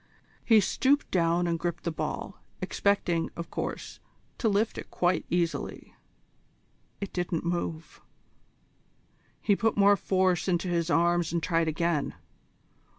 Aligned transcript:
He 0.43 0.59
stooped 0.61 1.11
down 1.11 1.45
and 1.45 1.59
gripped 1.59 1.83
the 1.83 1.91
ball, 1.91 2.41
expecting, 2.59 3.29
of 3.35 3.51
course, 3.51 3.99
to 4.39 4.49
lift 4.49 4.79
it 4.79 4.89
quite 4.89 5.25
easily. 5.29 5.93
It 6.99 7.13
didn't 7.13 7.45
move. 7.45 8.01
He 9.39 9.55
put 9.55 9.77
more 9.77 9.95
force 9.95 10.47
into 10.47 10.69
his 10.69 10.89
arms 10.89 11.31
and 11.31 11.43
tried 11.43 11.67
again. 11.67 12.15